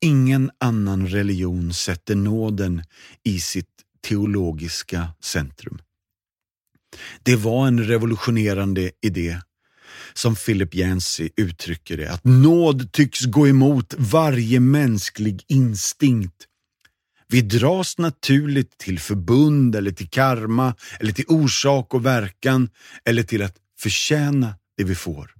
[0.00, 2.82] Ingen annan religion sätter nåden
[3.24, 5.78] i sitt teologiska centrum.
[7.22, 9.40] Det var en revolutionerande idé
[10.18, 16.44] som Philip Yancey uttrycker det, att nåd tycks gå emot varje mänsklig instinkt.
[17.28, 22.70] Vi dras naturligt till förbund eller till karma eller till orsak och verkan
[23.04, 25.30] eller till att förtjäna det vi får.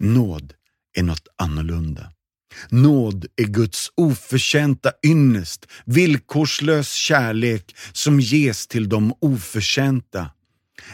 [0.00, 0.54] Nåd
[0.94, 2.12] är något annorlunda.
[2.68, 10.30] Nåd är Guds oförtjänta ynnest, villkorslös kärlek som ges till de oförtjänta.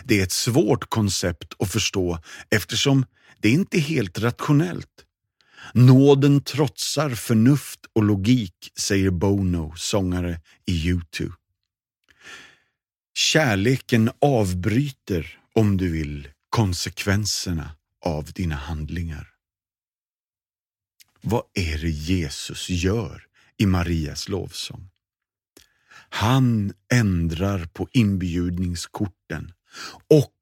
[0.05, 2.19] Det är ett svårt koncept att förstå
[2.51, 3.07] eftersom
[3.41, 5.05] det inte är helt rationellt.
[5.75, 11.33] Nåden trotsar förnuft och logik, säger Bono, sångare i U2.
[13.15, 17.71] Kärleken avbryter, om du vill, konsekvenserna
[18.05, 19.29] av dina handlingar.
[21.21, 23.27] Vad är det Jesus gör
[23.57, 24.91] i Marias lovsång?
[26.11, 29.53] Han ändrar på inbjudningskorten
[30.11, 30.35] och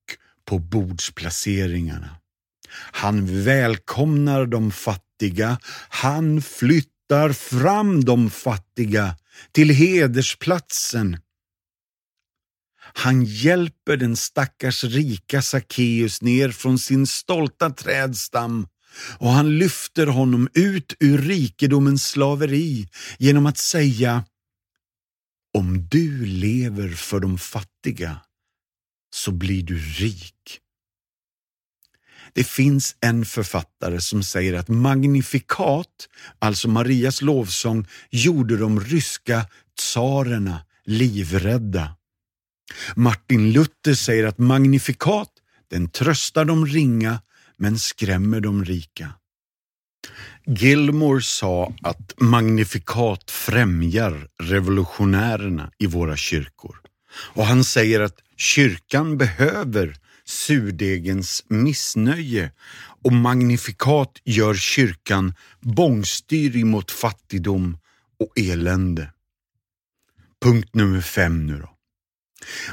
[0.45, 2.17] på bordsplaceringarna.
[2.93, 5.59] Han välkomnar de fattiga,
[5.89, 9.17] han flyttar fram de fattiga
[9.53, 11.17] till hedersplatsen.
[12.79, 18.69] Han hjälper den stackars rika Sackeus ner från sin stolta trädstam
[19.19, 24.25] och han lyfter honom ut ur rikedomens slaveri genom att säga
[25.55, 28.21] Om du lever för de fattiga
[29.17, 30.61] så blir du rik.
[32.33, 36.09] Det finns en författare som säger att Magnifikat,
[36.39, 39.47] alltså Marias lovsång, gjorde de ryska
[39.79, 41.97] tsarerna livrädda.
[42.97, 45.31] Martin Luther säger att Magnifikat,
[45.71, 47.21] den tröstar de ringa
[47.57, 49.13] men skrämmer de rika.
[50.47, 56.77] Gilmore sa att Magnifikat främjar revolutionärerna i våra kyrkor.
[57.19, 62.53] Och han säger att kyrkan behöver surdegens missnöje
[63.05, 67.79] och magnifikat gör kyrkan bångstyrig mot fattigdom
[68.21, 69.13] och elände.
[70.43, 71.77] Punkt nummer fem nu då.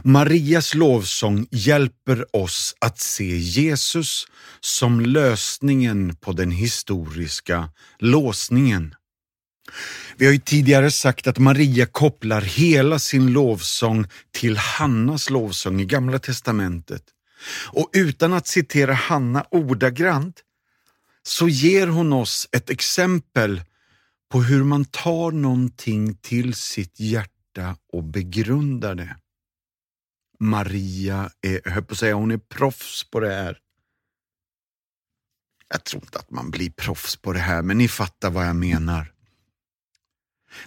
[0.04, 4.26] Marias lovsång hjälper oss att se Jesus
[4.60, 7.70] som lösningen på den historiska
[8.00, 8.96] låsningen.
[10.18, 15.86] Vi har ju tidigare sagt att Maria kopplar hela sin lovsång till Hannas lovsång i
[15.86, 17.04] Gamla testamentet.
[17.72, 20.42] Och utan att citera Hanna ordagrant
[21.24, 23.62] så ger hon oss ett exempel
[24.32, 29.16] på hur man tar någonting till sitt hjärta och begrundar det.
[30.40, 33.58] Maria är, jag höll på att säga, hon är proffs på det här.
[35.70, 38.56] Jag tror inte att man blir proffs på det här, men ni fattar vad jag
[38.56, 39.13] menar.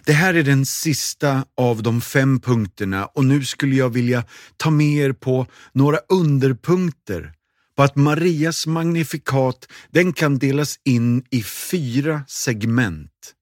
[0.03, 4.23] Det här är den sista av de fem punkterna och nu skulle jag vilja
[4.57, 7.33] ta med er på några underpunkter
[7.75, 13.33] på att Marias magnifikat den kan delas in i fyra segment.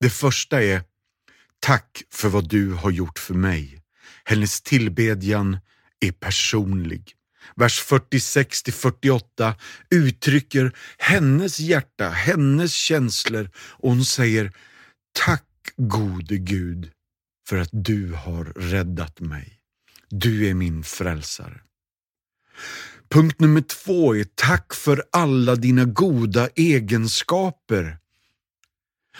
[0.00, 0.82] Det första är
[1.60, 3.82] Tack för vad du har gjort för mig.
[4.24, 5.58] Hennes tillbedjan
[6.00, 7.14] är personlig.
[7.56, 9.54] Vers 46 48
[9.90, 14.52] uttrycker hennes hjärta, hennes känslor och hon säger
[15.12, 15.46] Tack
[15.76, 16.90] gode Gud
[17.48, 19.60] för att du har räddat mig.
[20.08, 21.60] Du är min frälsare.
[23.08, 27.98] Punkt nummer två är tack för alla dina goda egenskaper.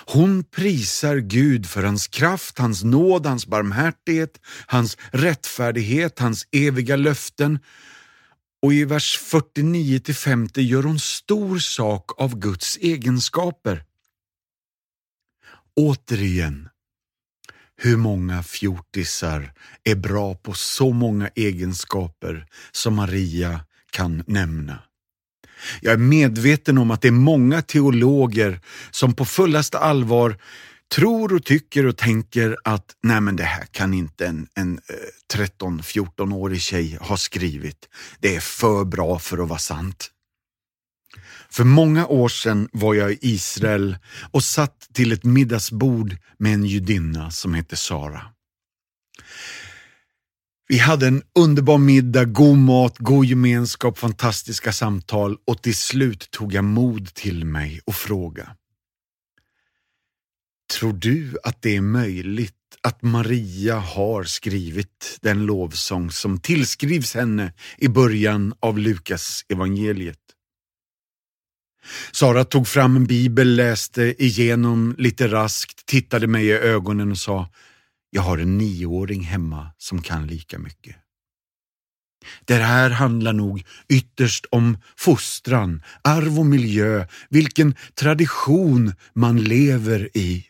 [0.06, 7.58] Hon prisar Gud för hans kraft, hans nåd, hans barmhärtighet, hans rättfärdighet, hans eviga löften.
[8.62, 13.84] Och i vers 49 till 50 gör hon stor sak av Guds egenskaper.
[15.80, 16.68] Återigen,
[17.76, 19.52] hur många fjortisar
[19.84, 23.60] är bra på så många egenskaper som Maria
[23.90, 24.78] kan nämna?
[25.80, 28.60] Jag är medveten om att det är många teologer
[28.90, 30.38] som på fullaste allvar
[30.94, 35.38] tror och tycker och tänker att nej men det här kan inte en, en eh,
[35.38, 37.88] 13-14-årig tjej ha skrivit.
[38.18, 40.10] Det är för bra för att vara sant.
[41.52, 43.96] För många år sedan var jag i Israel
[44.30, 48.22] och satt till ett middagsbord med en judinna som hette Sara.
[50.68, 56.54] Vi hade en underbar middag, god mat, god gemenskap, fantastiska samtal och till slut tog
[56.54, 58.56] jag mod till mig och frågade.
[60.78, 67.52] Tror du att det är möjligt att Maria har skrivit den lovsång som tillskrivs henne
[67.78, 70.19] i början av Lukas evangeliet?
[72.12, 77.48] Sara tog fram en bibel, läste igenom lite raskt, tittade mig i ögonen och sa
[78.10, 80.96] jag har en nioåring hemma som kan lika mycket.
[82.44, 90.46] Det här handlar nog ytterst om fostran, arv och miljö, vilken tradition man lever i.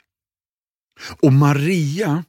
[1.22, 2.24] Och Maria,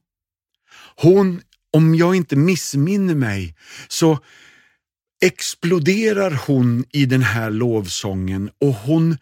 [0.96, 1.42] hon,
[1.74, 3.56] om jag inte missminner mig,
[3.88, 4.20] så
[5.22, 9.18] exploderar hon i den här lovsången och hon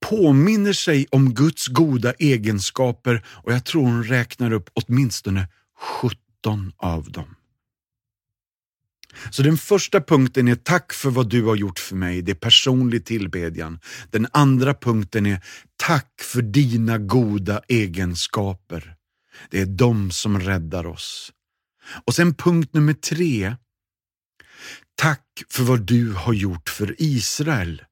[0.00, 5.48] påminner sig om Guds goda egenskaper och jag tror hon räknar upp åtminstone
[5.78, 7.34] 17 av dem.
[9.30, 12.36] Så den första punkten är tack för vad du har gjort för mig, det är
[12.36, 13.80] personlig tillbedjan.
[14.10, 15.40] Den andra punkten är
[15.76, 18.94] tack för dina goda egenskaper.
[19.50, 21.32] Det är de som räddar oss.
[22.04, 23.56] Och sen punkt nummer tre.
[24.96, 27.82] Tack för vad du har gjort för Israel.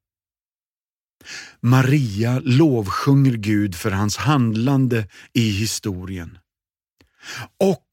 [1.61, 6.39] Maria lovsjunger Gud för hans handlande i historien.
[7.61, 7.87] Och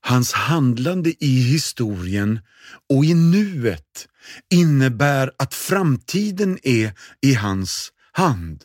[0.00, 2.40] hans handlande i historien
[2.88, 4.08] och i nuet
[4.50, 8.64] innebär att framtiden är i hans hand.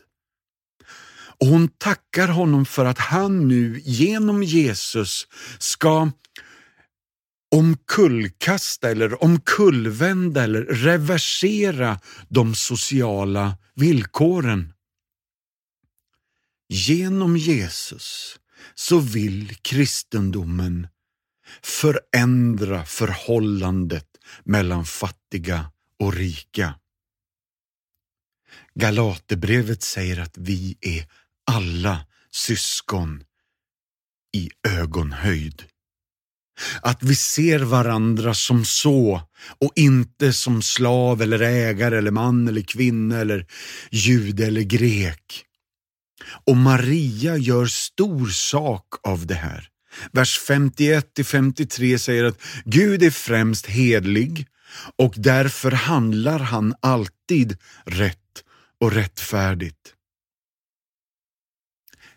[1.40, 5.26] Och hon tackar honom för att han nu genom Jesus
[5.58, 6.10] ska
[7.50, 14.72] omkullkasta eller omkullvända eller reversera de sociala villkoren.
[16.68, 18.38] Genom Jesus
[18.74, 20.88] så vill kristendomen
[21.62, 24.08] förändra förhållandet
[24.44, 26.74] mellan fattiga och rika.
[28.74, 31.06] Galaterbrevet säger att vi är
[31.46, 33.24] alla syskon
[34.32, 35.64] i ögonhöjd.
[36.82, 39.22] Att vi ser varandra som så
[39.60, 43.46] och inte som slav eller ägare eller man eller kvinna eller
[43.90, 45.44] jude eller grek.
[46.46, 49.68] Och Maria gör stor sak av det här.
[50.12, 54.46] Vers 51-53 säger att Gud är främst hedlig
[54.96, 58.44] och därför handlar han alltid rätt
[58.80, 59.94] och rättfärdigt.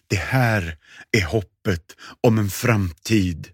[0.07, 0.77] Det här
[1.11, 3.49] är hoppet om en framtid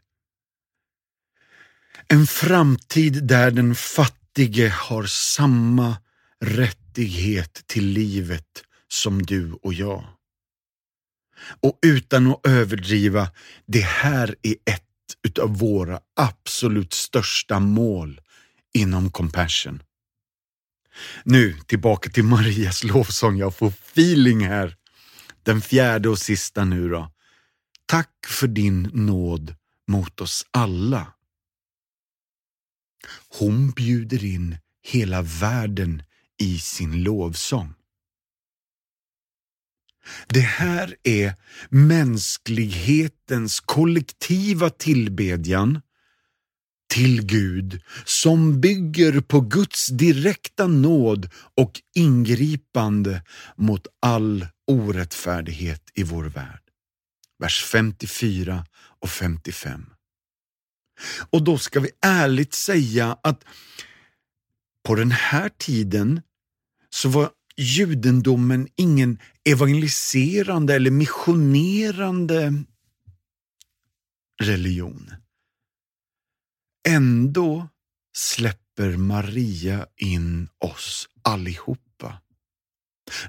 [2.08, 5.98] en framtid där den fattige har samma
[6.40, 10.06] rättighet till livet som du och jag.
[11.62, 13.30] Och utan att överdriva,
[13.66, 14.84] det här är ett
[15.24, 18.22] utav våra absolut största mål
[18.74, 19.84] inom Compassion.
[21.24, 24.76] Nu tillbaka till Marias lovsång, jag får feeling här.
[25.44, 27.12] Den fjärde och sista nu då.
[27.86, 29.56] Tack för din nåd
[29.88, 31.17] mot oss alla.
[33.30, 36.04] Hon bjuder in hela världen
[36.40, 37.74] i sin lovsång.
[40.28, 41.36] Det här är
[41.70, 45.82] mänsklighetens kollektiva tillbedjan
[46.90, 53.24] till Gud som bygger på Guds direkta nåd och ingripande
[53.56, 56.62] mot all orättfärdighet i vår värld.
[57.40, 58.66] Vers 54
[59.00, 59.86] och 55.
[61.30, 63.44] Och då ska vi ärligt säga att
[64.84, 66.22] på den här tiden
[66.90, 69.20] så var judendomen ingen
[69.50, 72.64] evangeliserande eller missionerande
[74.44, 75.14] religion.
[76.88, 77.70] Ändå
[78.18, 82.22] släpper Maria in oss allihopa.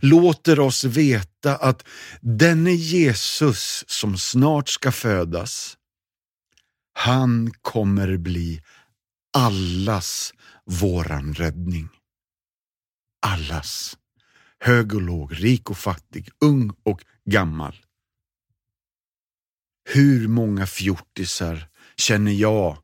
[0.01, 1.87] låter oss veta att
[2.21, 5.78] denne Jesus som snart ska födas,
[6.99, 8.63] han kommer bli
[9.33, 10.35] allas
[10.65, 11.89] våran räddning.
[13.27, 13.99] Allas.
[14.59, 17.77] Hög och låg, rik och fattig, ung och gammal.
[19.95, 22.79] Hur många fjortisar känner jag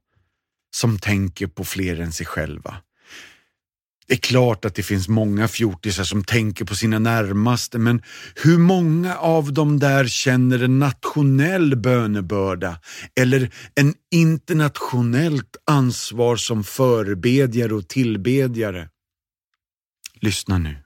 [0.76, 2.82] som tänker på fler än sig själva?
[4.07, 8.02] Det är klart att det finns många fjortisar som tänker på sina närmaste, men
[8.34, 12.80] hur många av dem där känner en nationell bönebörda
[13.20, 18.88] eller en internationellt ansvar som förebedjare och tillbedjare?
[20.20, 20.76] Lyssna nu.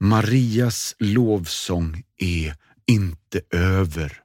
[0.00, 2.54] Marias lovsång är
[2.86, 4.22] inte över.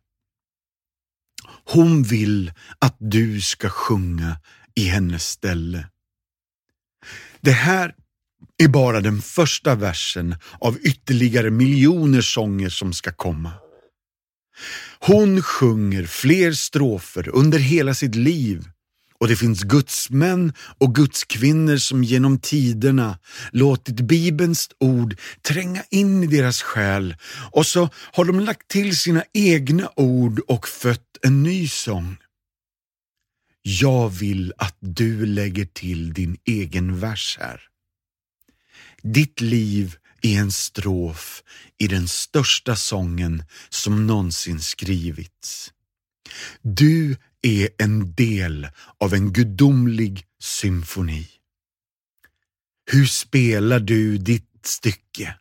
[1.65, 4.37] Hon vill att du ska sjunga
[4.75, 5.87] i hennes ställe.
[7.43, 7.93] Det här
[8.63, 13.51] är bara den första versen av ytterligare miljoner sånger som ska komma.
[14.99, 18.63] Hon sjunger fler strofer under hela sitt liv
[19.19, 23.17] och det finns gudsmän och gudskvinnor som genom tiderna
[23.51, 27.15] låtit Bibelns ord tränga in i deras själ
[27.51, 32.17] och så har de lagt till sina egna ord och fött en ny sång.
[33.65, 37.61] Jag vill att du lägger till din egen vers här.
[39.01, 41.43] Ditt liv är en strof
[41.77, 45.73] i den största sången som någonsin skrivits.
[46.61, 48.67] Du är en del
[48.99, 51.29] av en gudomlig symfoni.
[52.91, 55.35] Hur spelar du ditt stycke?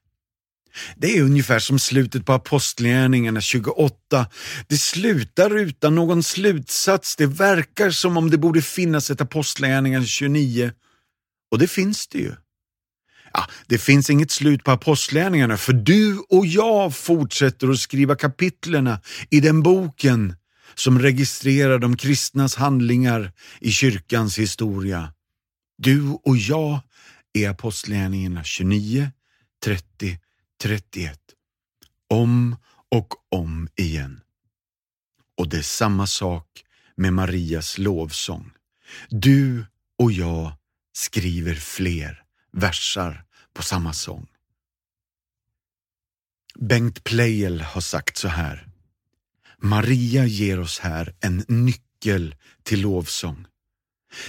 [0.97, 4.27] Det är ungefär som slutet på Apostlagärningarna 28.
[4.67, 7.17] Det slutar utan någon slutsats.
[7.17, 10.73] Det verkar som om det borde finnas ett Apostlagärningarna 29.
[11.51, 12.33] Och det finns det ju.
[13.33, 19.01] Ja, det finns inget slut på Apostlagärningarna för du och jag fortsätter att skriva kapitlerna
[19.31, 20.37] i den boken
[20.75, 25.13] som registrerar de kristnas handlingar i kyrkans historia.
[25.79, 26.81] Du och jag
[27.33, 29.11] är Apostlagärningarna 29,
[29.65, 30.19] 30
[30.63, 31.19] 31.
[32.09, 32.57] Om
[32.89, 34.21] och om igen.
[35.37, 36.65] Och det är samma sak
[36.97, 38.51] med Marias lovsång.
[39.09, 39.67] Du
[39.99, 40.53] och jag
[40.93, 44.27] skriver fler versar på samma sång.
[46.59, 48.69] Bengt Pleijel har sagt så här.
[49.59, 53.47] Maria ger oss här en nyckel till lovsång.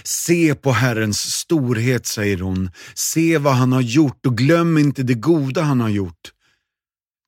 [0.04, 2.72] Se på Herrens storhet, säger hon.
[2.94, 6.32] Se vad han har gjort och glöm inte det goda han har gjort.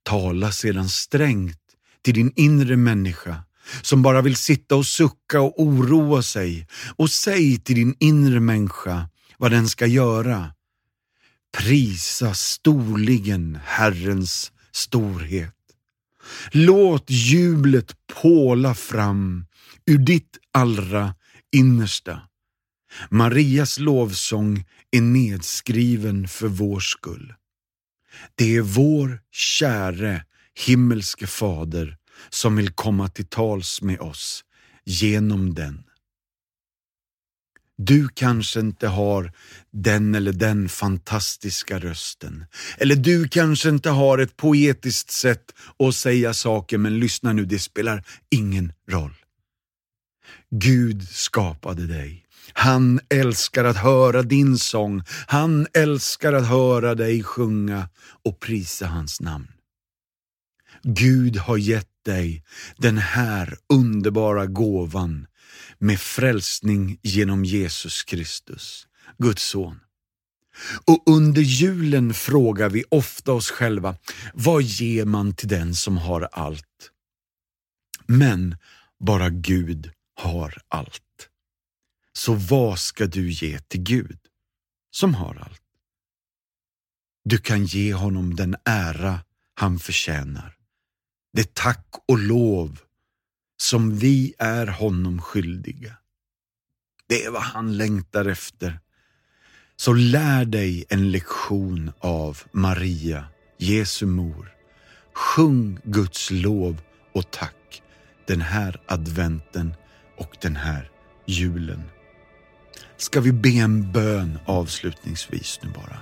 [0.03, 1.59] Tala sedan strängt
[2.03, 3.43] till din inre människa
[3.81, 9.09] som bara vill sitta och sucka och oroa sig och säg till din inre människa
[9.37, 10.51] vad den ska göra.
[11.57, 15.55] Prisa storligen Herrens storhet.
[16.51, 19.45] Låt jublet påla fram
[19.85, 21.15] ur ditt allra
[21.55, 22.21] innersta.
[23.09, 27.33] Marias lovsång är nedskriven för vår skull.
[28.35, 30.25] Det är vår käre
[30.65, 31.97] himmelske fader
[32.29, 34.43] som vill komma till tals med oss
[34.85, 35.83] genom den.
[37.77, 39.31] Du kanske inte har
[39.71, 42.45] den eller den fantastiska rösten.
[42.77, 47.59] Eller du kanske inte har ett poetiskt sätt att säga saker, men lyssna nu, det
[47.59, 49.13] spelar ingen roll.
[50.51, 55.03] Gud skapade dig han älskar att höra din sång.
[55.27, 57.89] Han älskar att höra dig sjunga
[58.23, 59.47] och prisa hans namn.
[60.83, 62.43] Gud har gett dig
[62.77, 65.27] den här underbara gåvan
[65.79, 68.87] med frälsning genom Jesus Kristus,
[69.17, 69.79] Guds son.
[70.85, 73.95] Och under julen frågar vi ofta oss själva,
[74.33, 76.91] vad ger man till den som har allt?
[78.05, 78.57] Men
[78.99, 81.01] bara Gud har allt.
[82.25, 84.19] Så vad ska du ge till Gud,
[84.91, 85.61] som har allt?
[87.23, 89.19] Du kan ge honom den ära
[89.53, 90.57] han förtjänar,
[91.33, 92.79] det tack och lov
[93.57, 95.97] som vi är honom skyldiga.
[97.07, 98.79] Det är vad han längtar efter.
[99.75, 104.55] Så lär dig en lektion av Maria, Jesu mor.
[105.13, 106.81] Sjung Guds lov
[107.13, 107.83] och tack
[108.27, 109.75] den här adventen
[110.17, 110.91] och den här
[111.25, 111.83] julen
[113.05, 115.97] ska vi be en bön avslutningsvis nu bara.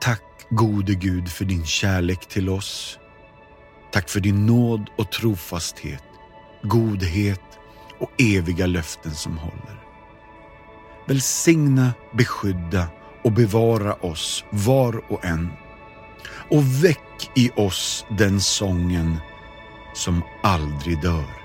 [0.00, 2.98] Tack gode Gud för din kärlek till oss.
[3.92, 6.04] Tack för din nåd och trofasthet,
[6.62, 7.40] godhet
[7.98, 9.78] och eviga löften som håller.
[11.06, 12.88] Välsigna, beskydda
[13.24, 15.48] och bevara oss var och en.
[16.50, 19.16] Och väck i oss den sången
[19.94, 21.43] som aldrig dör.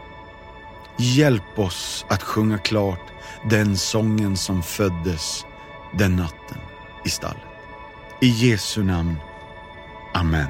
[1.02, 3.12] Hjälp oss att sjunga klart
[3.50, 5.46] den sången som föddes
[5.94, 6.58] den natten
[7.06, 7.44] i stallet.
[8.22, 9.16] I Jesu namn.
[10.14, 10.48] Amen.